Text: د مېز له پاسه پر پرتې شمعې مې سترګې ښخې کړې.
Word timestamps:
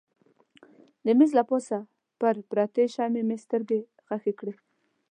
د 1.05 1.07
مېز 1.17 1.31
له 1.37 1.43
پاسه 1.49 1.77
پر 2.19 2.35
پرتې 2.49 2.83
شمعې 2.95 3.21
مې 3.27 3.37
سترګې 3.45 3.79
ښخې 4.05 4.33
کړې. 4.39 4.53